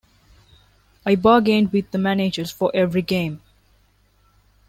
I 1.05 1.13
bargained 1.15 1.71
with 1.71 1.91
the 1.91 1.99
managers 1.99 2.49
for 2.49 2.71
every 2.73 3.03
game. 3.03 3.39